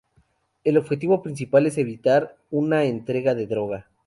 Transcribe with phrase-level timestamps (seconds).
[0.63, 3.87] El objetivo principal es evitar una entrega de droga.